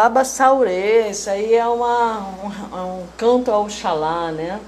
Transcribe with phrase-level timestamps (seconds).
[0.00, 4.58] Baba Saurê, isso aí é uma, um, é um canto ao Xalá, né?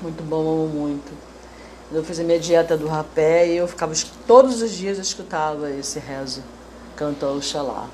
[0.00, 1.12] Muito bom, amo muito.
[1.90, 3.92] Eu fiz a minha dieta do rapé e eu ficava,
[4.28, 6.44] todos os dias eu escutava esse rezo,
[6.94, 7.88] canto ao Xalá.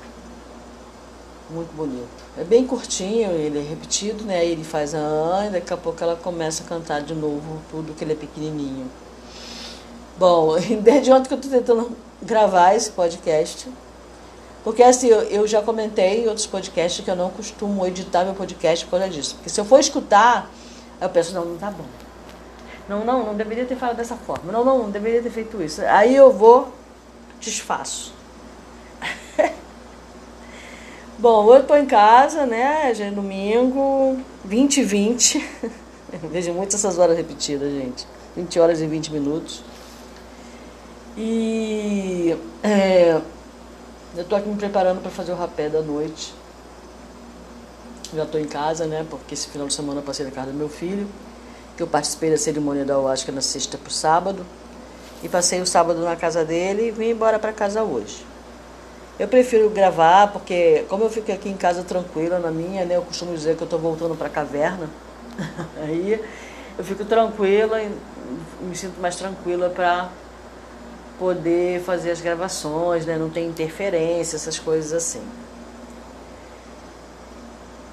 [1.49, 2.07] Muito bonito.
[2.37, 4.41] É bem curtinho, ele é repetido, né?
[4.41, 7.59] Aí ele faz a an e daqui a pouco ela começa a cantar de novo,
[7.71, 8.85] tudo que ele é pequenininho.
[10.15, 13.67] Bom, desde ontem que eu estou tentando gravar esse podcast,
[14.65, 18.33] porque assim, eu, eu já comentei em outros podcasts que eu não costumo editar meu
[18.33, 19.35] podcast por causa disso.
[19.35, 20.49] Porque se eu for escutar,
[20.99, 21.85] eu penso, não, não tá bom.
[22.89, 24.51] Não, não, não deveria ter falado dessa forma.
[24.51, 25.83] Não, não, não deveria ter feito isso.
[25.83, 26.73] Aí eu vou,
[27.39, 28.11] desfaço.
[31.19, 32.91] bom, eu estou em casa, né?
[32.95, 35.49] Já é domingo, 20 e 20.
[36.31, 38.07] Vejo muito essas horas repetidas, gente.
[38.35, 39.63] 20 horas e 20 minutos.
[41.15, 43.21] E é,
[44.15, 46.33] eu estou aqui me preparando para fazer o rapé da noite.
[48.13, 49.05] Já estou em casa, né?
[49.09, 51.07] Porque esse final de semana eu passei na casa do meu filho,
[51.75, 54.45] que eu participei da cerimônia da ayahuasca na sexta para o sábado.
[55.21, 58.25] E passei o sábado na casa dele e vim embora para casa hoje.
[59.19, 62.95] Eu prefiro gravar porque, como eu fico aqui em casa tranquila na minha, né?
[62.95, 64.89] Eu costumo dizer que eu estou voltando para a caverna.
[65.83, 66.21] Aí
[66.77, 67.91] eu fico tranquila e
[68.61, 70.09] me sinto mais tranquila para
[71.19, 73.17] poder fazer as gravações, né?
[73.17, 75.21] não tem interferência, essas coisas assim.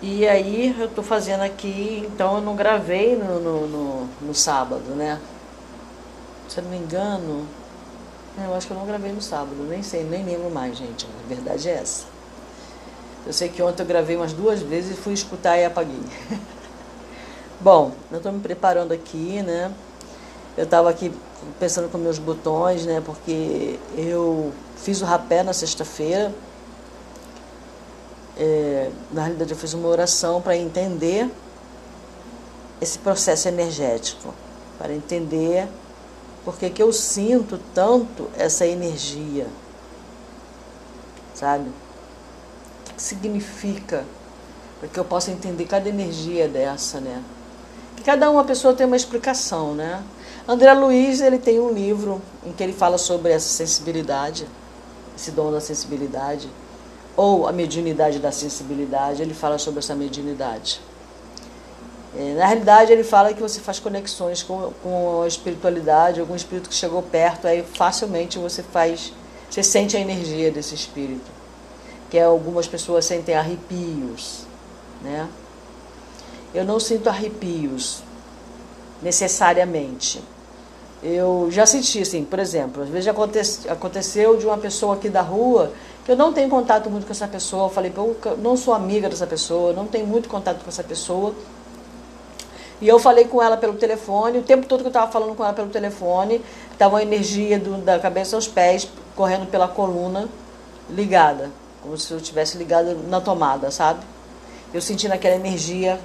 [0.00, 4.96] E aí eu estou fazendo aqui, então eu não gravei no, no, no, no sábado,
[4.96, 5.20] né?
[6.48, 7.46] Se eu não me engano,
[8.36, 11.06] eu acho que eu não gravei no sábado, nem sei, nem lembro mais, gente.
[11.06, 12.06] A verdade é essa.
[13.24, 16.00] Eu sei que ontem eu gravei umas duas vezes e fui escutar e apaguei.
[17.60, 19.72] Bom, eu estou me preparando aqui, né?
[20.56, 21.12] Eu estava aqui
[21.58, 23.02] pensando com meus botões, né?
[23.04, 26.32] Porque eu fiz o rapé na sexta-feira.
[28.36, 31.30] É, na realidade, eu fiz uma oração para entender
[32.80, 34.34] esse processo energético,
[34.78, 35.68] para entender
[36.44, 39.46] porque que eu sinto tanto essa energia,
[41.34, 41.68] sabe?
[41.68, 44.04] O que significa?
[44.80, 47.22] Para que eu possa entender cada energia dessa, né?
[47.96, 50.02] Que cada uma pessoa tem uma explicação, né?
[50.46, 54.46] André Luiz ele tem um livro em que ele fala sobre essa sensibilidade,
[55.16, 56.48] esse dom da sensibilidade,
[57.16, 59.22] ou a mediunidade da sensibilidade.
[59.22, 60.80] Ele fala sobre essa mediunidade.
[62.16, 66.68] É, na realidade, ele fala que você faz conexões com, com a espiritualidade, algum espírito
[66.68, 69.12] que chegou perto, aí facilmente você faz,
[69.48, 71.30] você sente a energia desse espírito.
[72.10, 74.40] Que é, algumas pessoas sentem arrepios,
[75.00, 75.28] né?
[76.52, 78.02] Eu não sinto arrepios
[79.00, 80.22] necessariamente.
[81.02, 85.20] Eu já senti, assim, por exemplo, às vezes acontece, aconteceu de uma pessoa aqui da
[85.20, 85.72] rua
[86.04, 87.64] que eu não tenho contato muito com essa pessoa.
[87.64, 91.34] Eu falei, eu não sou amiga dessa pessoa, não tenho muito contato com essa pessoa.
[92.80, 95.44] E eu falei com ela pelo telefone, o tempo todo que eu estava falando com
[95.44, 96.40] ela pelo telefone,
[96.72, 100.28] estava uma energia do, da cabeça aos pés, correndo pela coluna,
[100.90, 101.50] ligada,
[101.80, 104.00] como se eu estivesse ligada na tomada, sabe?
[104.74, 106.00] Eu sentindo aquela energia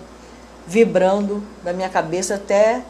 [0.67, 2.83] vibrando da minha cabeça até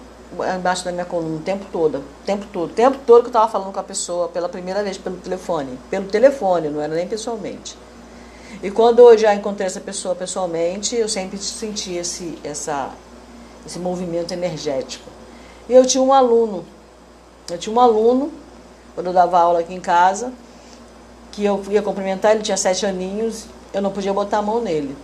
[0.57, 3.29] embaixo da minha coluna o tempo todo, o tempo todo, o tempo todo que eu
[3.29, 7.07] estava falando com a pessoa pela primeira vez pelo telefone, pelo telefone, não era nem
[7.07, 7.77] pessoalmente.
[8.61, 12.91] E quando eu já encontrei essa pessoa pessoalmente, eu sempre senti esse, essa,
[13.65, 15.09] esse movimento energético.
[15.69, 16.65] E eu tinha um aluno,
[17.49, 18.31] eu tinha um aluno,
[18.95, 20.33] quando eu dava aula aqui em casa,
[21.31, 24.95] que eu ia cumprimentar, ele tinha sete aninhos, eu não podia botar a mão nele.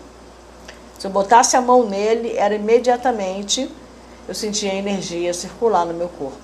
[0.98, 3.70] Se eu botasse a mão nele, era imediatamente
[4.28, 6.38] eu sentia energia circular no meu corpo.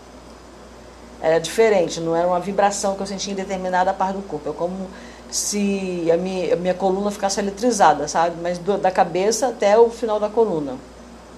[1.21, 4.49] Era diferente, não era uma vibração que eu sentia em determinada parte do corpo.
[4.49, 4.87] É como
[5.29, 8.37] se a minha, a minha coluna ficasse eletrizada, sabe?
[8.41, 10.75] Mas do, da cabeça até o final da coluna.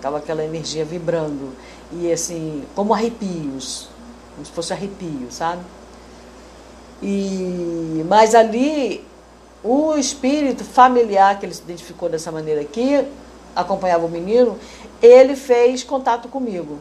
[0.01, 1.53] Tava aquela energia vibrando.
[1.91, 3.89] E assim, como arrepios.
[4.35, 5.61] Como se fosse arrepio, sabe?
[7.01, 9.03] E, mas ali,
[9.63, 13.03] o espírito familiar que ele se identificou dessa maneira aqui,
[13.55, 14.57] acompanhava o menino,
[15.01, 16.79] ele fez contato comigo.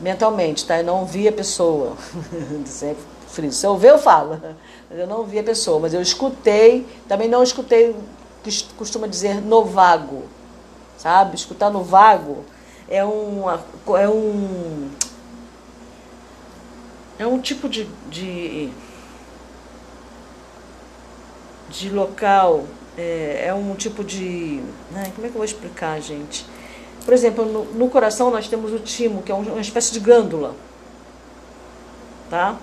[0.00, 0.78] Mentalmente, tá?
[0.78, 1.96] Eu não via a pessoa.
[2.66, 3.50] Sempre frio.
[3.50, 4.40] Se eu ver, eu falo.
[4.90, 7.96] Eu não vi a pessoa, mas eu escutei, também não escutei,
[8.76, 10.24] costuma dizer no vago,
[10.98, 11.34] sabe?
[11.34, 12.44] Escutar no vago
[12.88, 13.44] é um,
[13.96, 14.90] é um,
[17.18, 18.70] é um tipo de, de,
[21.70, 22.64] de local,
[22.96, 24.62] é, é um tipo de,
[24.94, 26.46] ai, como é que eu vou explicar, gente?
[27.04, 30.54] Por exemplo, no, no coração nós temos o timo, que é uma espécie de glândula,
[32.30, 32.56] tá?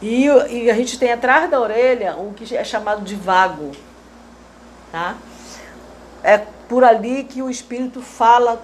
[0.00, 3.72] E, e, a gente tem atrás da orelha o que é chamado de vago.
[4.92, 5.16] Tá?
[6.22, 6.38] É
[6.68, 8.62] por ali que o espírito fala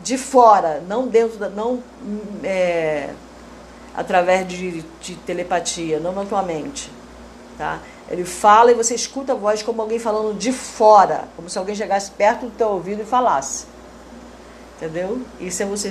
[0.00, 1.48] de fora, não dentro da.
[1.48, 1.82] não
[2.44, 3.10] é,
[3.96, 6.90] através de, de, telepatia, não na tua mente.
[7.56, 7.80] Tá?
[8.10, 11.74] Ele fala e você escuta a voz como alguém falando de fora, como se alguém
[11.74, 13.66] chegasse perto do teu ouvido e falasse.
[14.76, 15.20] Entendeu?
[15.40, 15.90] Isso é você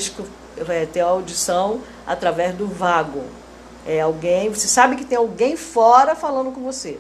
[0.70, 3.24] é, ter a audição através do vago.
[3.86, 7.00] É alguém, você sabe que tem alguém fora falando com você.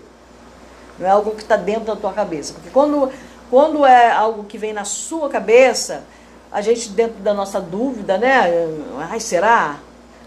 [0.99, 2.53] Não é algo que está dentro da tua cabeça.
[2.53, 3.11] Porque quando,
[3.49, 6.03] quando é algo que vem na sua cabeça,
[6.51, 8.67] a gente, dentro da nossa dúvida, né?
[9.09, 9.77] Ai, será?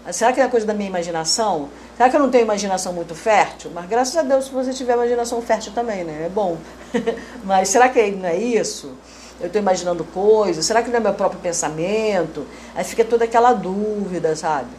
[0.09, 1.69] Será que é coisa da minha imaginação?
[1.95, 3.69] Será que eu não tenho imaginação muito fértil?
[3.73, 6.23] Mas graças a Deus, se você tiver imaginação fértil também, né?
[6.25, 6.57] É bom.
[7.43, 8.91] Mas será que não é isso?
[9.39, 10.65] Eu estou imaginando coisas?
[10.65, 12.47] Será que não é meu próprio pensamento?
[12.75, 14.69] Aí fica toda aquela dúvida, sabe?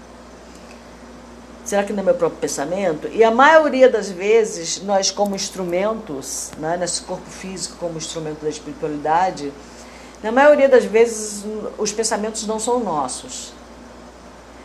[1.64, 3.08] Será que não é meu próprio pensamento?
[3.12, 8.48] E a maioria das vezes, nós, como instrumentos, né, nesse corpo físico, como instrumento da
[8.48, 9.52] espiritualidade,
[10.22, 11.44] na maioria das vezes,
[11.78, 13.52] os pensamentos não são nossos.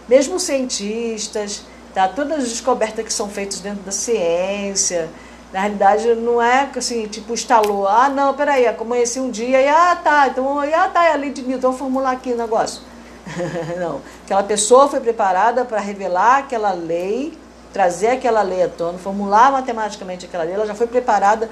[0.07, 1.63] Mesmo cientistas,
[1.93, 5.09] tá, todas as descobertas que são feitas dentro da ciência,
[5.51, 9.95] na realidade, não é assim, tipo, instalou, ah, não, peraí, amanheci um dia e, ah,
[9.95, 12.81] tá, então, ah, tá, é ali de Newton, vou formular aqui o negócio.
[13.79, 14.01] não.
[14.23, 17.37] Aquela pessoa foi preparada para revelar aquela lei,
[17.71, 21.49] trazer aquela lei à tona, formular matematicamente aquela lei, ela já foi preparada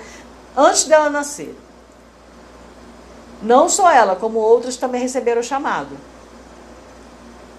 [0.55, 1.55] antes dela nascer.
[3.41, 5.97] Não só ela, como outras também receberam o chamado.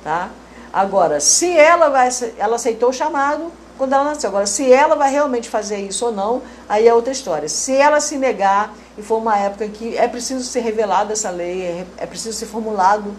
[0.03, 0.31] Tá?
[0.77, 4.29] Agora, se ela vai, ela aceitou o chamado quando ela nasceu.
[4.29, 7.49] Agora, se ela vai realmente fazer isso ou não, aí é outra história.
[7.49, 11.63] Se ela se negar e for uma época que é preciso ser revelada essa lei,
[11.63, 13.17] é, é preciso ser formulado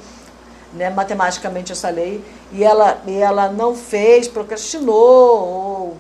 [0.72, 5.98] né, matematicamente essa lei e ela, e ela não fez, procrastinou ou,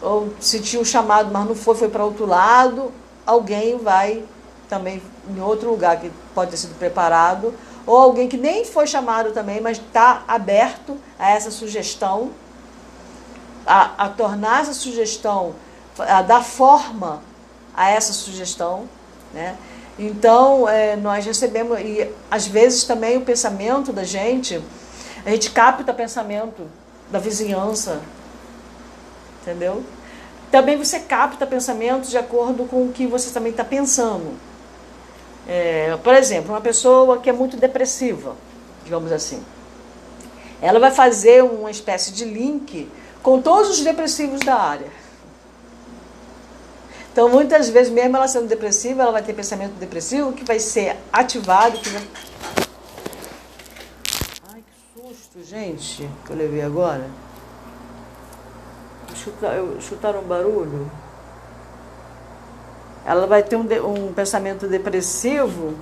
[0.00, 2.90] ou sentiu o chamado, mas não foi, foi para outro lado,
[3.26, 4.24] alguém vai
[4.66, 7.52] também em outro lugar que pode ter sido preparado,
[7.86, 12.30] ou alguém que nem foi chamado também, mas está aberto a essa sugestão,
[13.66, 15.54] a, a tornar essa sugestão,
[15.98, 17.22] a dar forma
[17.74, 18.88] a essa sugestão,
[19.32, 19.56] né?
[19.98, 24.60] Então, é, nós recebemos, e às vezes também o pensamento da gente,
[25.24, 26.66] a gente capta pensamento
[27.10, 28.00] da vizinhança,
[29.42, 29.84] entendeu?
[30.50, 34.36] Também você capta pensamentos de acordo com o que você também está pensando.
[35.46, 38.34] É, por exemplo, uma pessoa que é muito depressiva,
[38.82, 39.44] digamos assim,
[40.60, 42.90] ela vai fazer uma espécie de link
[43.22, 45.04] com todos os depressivos da área.
[47.12, 50.96] Então, muitas vezes, mesmo ela sendo depressiva, ela vai ter pensamento depressivo que vai ser
[51.12, 51.78] ativado.
[51.78, 52.02] Que vai...
[54.52, 57.08] Ai, que susto, gente, que eu levei agora.
[59.14, 60.90] Chutar, chutaram um barulho.
[63.04, 65.74] Ela vai ter um, um pensamento depressivo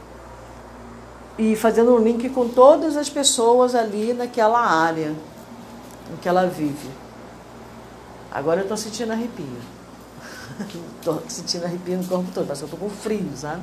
[1.38, 5.14] e fazendo um link com todas as pessoas ali naquela área
[6.12, 6.90] em que ela vive.
[8.30, 9.46] Agora eu estou sentindo arrepio.
[11.02, 13.62] Tô sentindo arrepio no corpo todo, que eu tô com frio, sabe?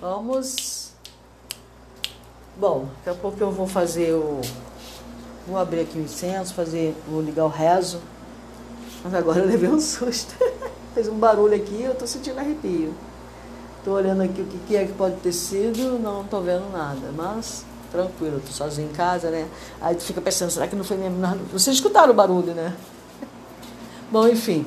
[0.00, 0.92] Vamos.
[2.56, 4.40] Bom, daqui a pouco eu vou fazer o.
[5.46, 6.94] Vou abrir aqui o incenso, fazer.
[7.08, 8.00] Vou ligar o rezo.
[9.02, 10.34] Mas agora eu levei um susto.
[10.96, 12.94] Fez um barulho aqui eu tô sentindo arrepio.
[13.84, 17.66] Tô olhando aqui o que é que pode ter sido, não tô vendo nada, mas
[17.92, 19.46] tranquilo, tô sozinho em casa, né?
[19.78, 21.18] Aí tu fica pensando, será que não foi mesmo?
[21.52, 22.74] Vocês escutaram o barulho, né?
[24.10, 24.66] Bom, enfim.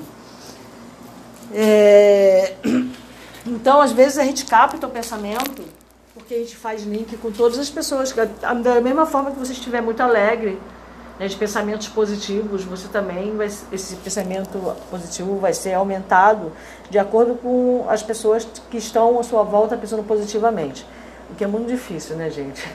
[1.51, 2.53] É...
[3.47, 5.63] Então, às vezes, a gente capta o pensamento,
[6.13, 8.13] porque porque a gente faz link com todas as pessoas.
[8.13, 10.59] Da mesma forma que você estiver muito alegre,
[11.19, 14.57] né, de pensamentos positivos, você também vai, esse pensamento
[14.89, 16.53] positivo vai ser aumentado
[16.89, 20.85] de acordo com as pessoas que estão à sua volta pensando positivamente.
[21.29, 22.65] O que é muito difícil, né, gente?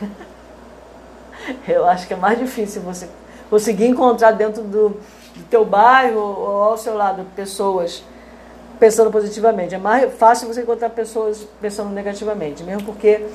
[1.66, 3.08] Eu acho que é mais difícil você
[3.48, 8.04] conseguir encontrar dentro do, do teu bairro ou ao seu lado pessoas
[8.78, 9.74] pensando positivamente.
[9.74, 13.26] É mais fácil você encontrar pessoas pensando negativamente, mesmo porque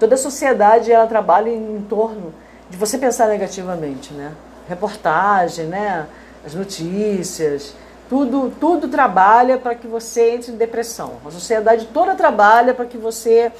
[0.00, 2.32] toda a sociedade ela trabalha em torno
[2.70, 4.32] de você pensar negativamente, né?
[4.68, 6.06] Reportagem, né?
[6.44, 7.74] As notícias,
[8.08, 11.14] tudo, tudo trabalha para que você entre em depressão.
[11.24, 13.50] A sociedade toda trabalha para que você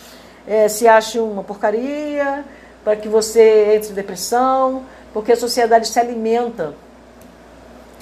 [0.47, 2.45] é, se ache uma porcaria,
[2.83, 4.83] para que você entre em depressão,
[5.13, 6.75] porque a sociedade se alimenta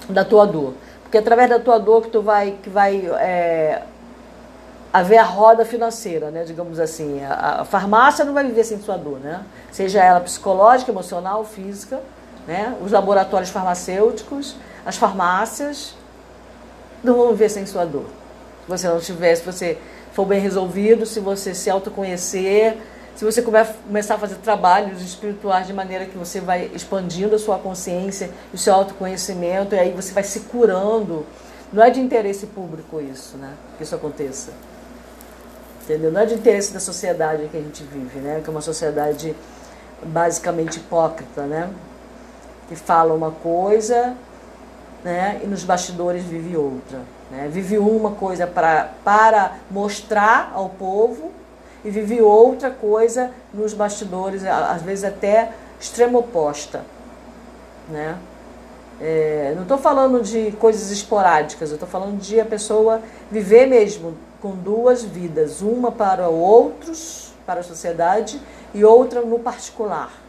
[0.08, 0.74] da tua dor.
[1.02, 3.82] Porque através da tua dor que tu vai, que vai é,
[4.92, 6.42] haver a roda financeira, né?
[6.44, 7.22] Digamos assim.
[7.24, 9.42] A, a, farmácia não vai viver sem sua dor, né?
[9.70, 12.00] Seja ela psicológica, emocional, física,
[12.46, 12.76] né?
[12.84, 15.94] Os laboratórios farmacêuticos, as farmácias
[17.02, 18.06] não vão viver sem sua dor.
[18.64, 19.78] Se você não tiver, se você
[20.12, 22.76] for bem resolvido, se você se autoconhecer,
[23.14, 27.58] se você começar a fazer trabalhos espirituais de maneira que você vai expandindo a sua
[27.58, 31.26] consciência, o seu autoconhecimento, e aí você vai se curando.
[31.72, 33.52] Não é de interesse público isso, né?
[33.76, 34.52] Que isso aconteça.
[35.84, 36.12] Entendeu?
[36.12, 38.40] Não é de interesse da sociedade que a gente vive, né?
[38.42, 39.34] Que é uma sociedade
[40.02, 41.70] basicamente hipócrita, né?
[42.72, 44.16] Que fala uma coisa,
[45.04, 45.42] né?
[45.44, 47.00] E nos bastidores vive outra.
[47.30, 47.46] Né?
[47.52, 51.30] Vive uma coisa pra, para mostrar ao povo
[51.84, 56.82] e vive outra coisa nos bastidores, às vezes até extremo oposta.
[57.90, 58.16] Né?
[58.98, 64.14] É, não estou falando de coisas esporádicas, eu estou falando de a pessoa viver mesmo
[64.40, 68.40] com duas vidas, uma para outros, para a sociedade,
[68.72, 70.21] e outra no particular.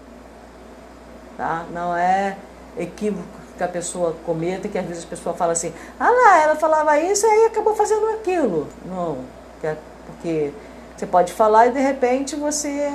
[1.37, 1.65] Tá?
[1.71, 2.37] Não é
[2.77, 6.55] equívoco que a pessoa cometa, que às vezes a pessoa fala assim, ah lá, ela
[6.55, 8.67] falava isso e aí acabou fazendo aquilo.
[8.85, 9.19] Não,
[9.63, 9.75] é
[10.05, 10.51] porque
[10.95, 12.91] você pode falar e de repente você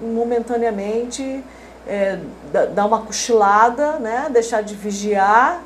[0.00, 1.42] momentaneamente
[1.86, 2.18] é,
[2.74, 4.28] dá uma cochilada, né?
[4.30, 5.62] deixar de vigiar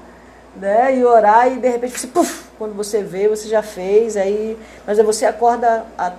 [0.54, 0.97] né?
[0.97, 4.99] e orar e de repente você, puff, quando você vê, você já fez, aí, mas
[4.99, 6.12] aí você acorda a,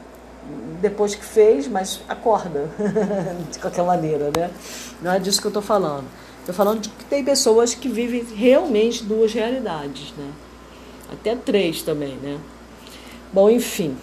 [0.81, 2.69] depois que fez, mas acorda
[3.51, 4.49] de qualquer maneira, né?
[5.01, 6.05] Não é disso que eu estou falando.
[6.39, 10.29] Estou falando de que tem pessoas que vivem realmente duas realidades, né?
[11.11, 12.37] Até três também, né?
[13.33, 13.97] Bom, enfim.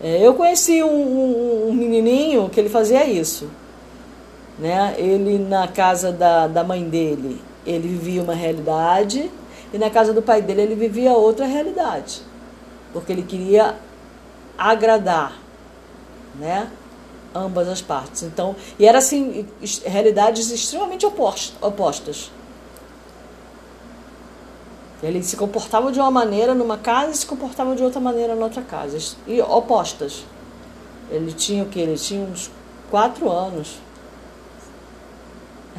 [0.00, 3.48] É, eu conheci um, um, um, menininho que ele fazia isso.
[4.58, 4.94] Né?
[4.98, 9.30] Ele, na casa da, da mãe dele, ele vivia uma realidade,
[9.72, 12.22] e na casa do pai dele, ele vivia outra realidade.
[12.92, 13.74] Porque ele queria
[14.58, 15.38] agradar,
[16.34, 16.70] né?
[17.34, 18.22] Ambas as partes.
[18.22, 19.46] Então, e era assim,
[19.84, 22.30] realidades extremamente opostas.
[25.02, 28.44] Ele se comportava de uma maneira numa casa e se comportava de outra maneira na
[28.44, 28.98] outra casa.
[29.26, 30.24] E opostas.
[31.10, 31.78] Ele tinha o que?
[31.78, 32.50] Ele tinha uns
[32.90, 33.78] quatro anos.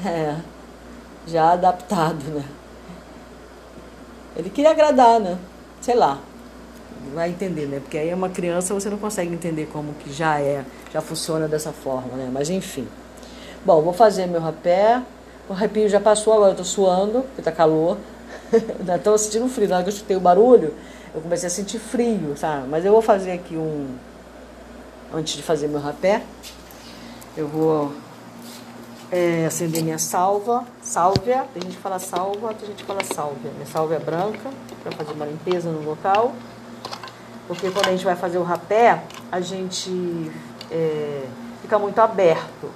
[0.06, 0.36] É,
[1.26, 2.46] já adaptado, né?
[4.36, 5.38] Ele queria agradar, né?
[5.82, 6.20] Sei lá.
[7.14, 7.80] Vai entender, né?
[7.80, 11.48] Porque aí é uma criança, você não consegue entender como que já é, já funciona
[11.48, 12.30] dessa forma, né?
[12.32, 12.88] Mas enfim.
[13.66, 15.02] Bom, vou fazer meu rapé.
[15.50, 17.98] O arrepio já passou, agora eu tô suando, porque tá calor.
[18.96, 19.68] Estava sentindo frio.
[19.68, 20.74] Na hora que eu escutei o barulho,
[21.14, 22.68] eu comecei a sentir frio, sabe?
[22.68, 23.88] Mas eu vou fazer aqui um.
[25.14, 26.22] Antes de fazer meu rapé,
[27.36, 27.94] eu vou
[29.12, 30.66] é, acender minha salva.
[30.82, 31.46] Sálvia.
[31.54, 33.52] Tem gente que fala salva, tem gente que fala sálvia.
[33.54, 34.50] Minha sálvia branca,
[34.84, 36.34] para fazer uma limpeza no local.
[37.48, 40.32] Porque quando a gente vai fazer o rapé, a gente
[40.70, 41.26] é,
[41.62, 42.70] fica muito aberto,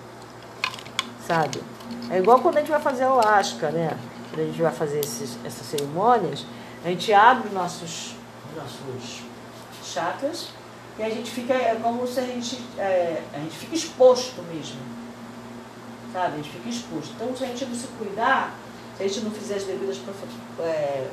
[1.27, 1.61] sabe?
[2.09, 3.97] É igual quando a gente vai fazer o asca, né?
[4.31, 6.45] quando a gente vai fazer esses, essas cerimônias,
[6.85, 8.15] a gente abre os nossos,
[8.55, 9.21] nossos
[9.83, 10.49] chakras
[10.97, 14.79] e a gente fica, é como se a gente, é, a gente fica exposto mesmo.
[16.13, 16.33] Sabe?
[16.33, 17.13] A gente fica exposto.
[17.15, 18.55] Então, se a gente não se cuidar,
[18.97, 19.97] se a gente não fizer as devidas
[20.59, 21.09] é,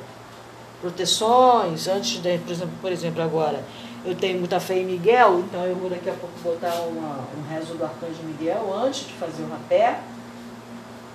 [0.81, 3.63] proteções, antes de, por exemplo, por exemplo, agora,
[4.05, 7.49] eu tenho muita fé em Miguel, então eu vou daqui a pouco botar uma, um
[7.49, 9.99] rezo do Arcanjo Miguel antes de fazer o rapé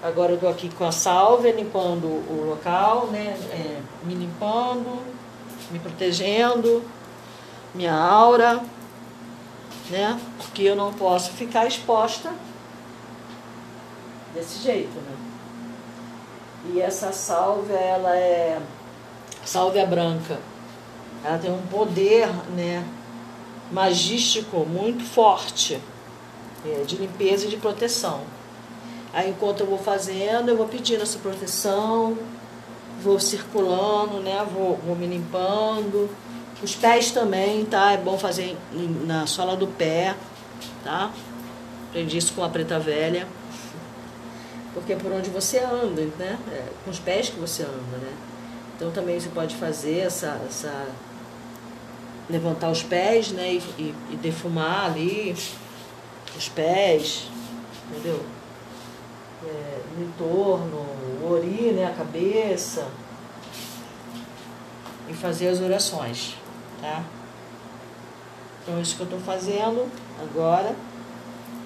[0.04, 3.34] Agora eu estou aqui com a sálvia, limpando o local, né?
[3.50, 5.02] É, me limpando,
[5.70, 6.84] me protegendo,
[7.74, 8.60] minha aura,
[9.88, 10.20] né?
[10.36, 12.30] Porque eu não posso ficar exposta
[14.34, 15.16] desse jeito, né?
[16.74, 18.60] E essa sálvia, ela é
[19.44, 20.38] sálvia branca.
[21.24, 22.84] Ela tem um poder, né?
[23.72, 25.80] Magístico muito forte,
[26.64, 28.20] é, de limpeza e de proteção.
[29.12, 32.18] Aí enquanto eu vou fazendo, eu vou pedindo essa proteção,
[33.02, 34.44] vou circulando, né?
[34.52, 36.10] Vou, vou me limpando.
[36.62, 37.92] Os pés também, tá?
[37.92, 38.56] É bom fazer
[39.06, 40.14] na sola do pé,
[40.82, 41.10] tá?
[41.88, 43.26] Aprendi isso com a preta velha.
[44.72, 46.38] Porque é por onde você anda, né?
[46.50, 48.12] É com os pés que você anda, né?
[48.76, 50.40] Então também você pode fazer essa.
[50.46, 50.86] essa
[52.28, 53.54] levantar os pés, né?
[53.54, 55.36] E, e, e defumar ali
[56.36, 57.28] os pés,
[57.90, 58.24] entendeu?
[59.46, 60.86] É, no entorno,
[61.22, 61.86] o ori, né?
[61.86, 62.88] A cabeça.
[65.08, 66.36] E fazer as orações,
[66.80, 67.04] tá?
[68.62, 69.86] Então, isso que eu estou fazendo
[70.22, 70.74] agora.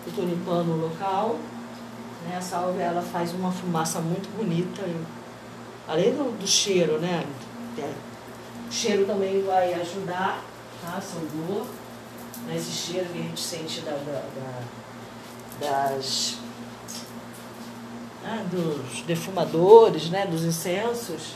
[0.04, 1.36] Eu estou limpando o local.
[2.26, 2.36] Né?
[2.36, 4.82] A salve ela faz uma fumaça muito bonita.
[5.88, 7.24] Além do, do cheiro, né?
[7.78, 7.92] É,
[8.68, 10.44] o cheiro também vai ajudar,
[10.82, 11.00] tá?
[11.00, 11.22] São.
[12.46, 12.56] Né?
[12.56, 14.62] Esse cheiro que a gente sente da, da, da
[15.60, 16.36] das
[18.22, 18.46] né?
[18.50, 20.26] dos defumadores, né?
[20.26, 21.32] dos incensos,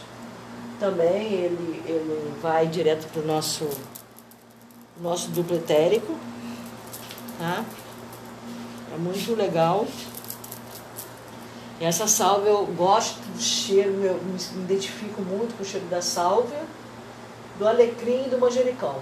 [0.78, 3.68] também ele, ele vai direto para o nosso,
[5.00, 6.16] nosso duplo etérico.
[7.38, 7.64] Tá?
[8.94, 9.87] É muito legal.
[11.84, 16.60] Essa sálvia eu gosto do cheiro, eu me identifico muito com o cheiro da sálvia,
[17.58, 18.94] do alecrim e do manjericão.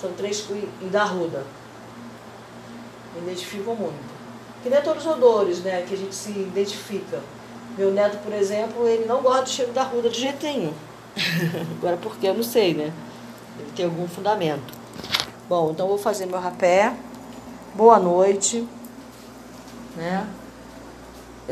[0.00, 0.44] São três
[0.80, 1.46] e da ruda.
[3.14, 4.12] Me identifico muito.
[4.60, 7.20] Que nem todos os odores, né, que a gente se identifica.
[7.78, 10.74] Meu neto, por exemplo, ele não gosta do cheiro da ruda de jeito nenhum.
[11.78, 12.92] Agora porque eu não sei, né?
[13.60, 14.74] Ele tem algum fundamento.
[15.48, 16.92] Bom, então vou fazer meu rapé.
[17.76, 18.66] Boa noite.
[19.94, 20.26] Né?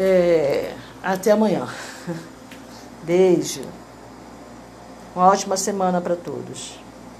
[0.03, 1.69] É, até amanhã.
[3.05, 3.61] Beijo.
[5.15, 6.80] Uma ótima semana para todos.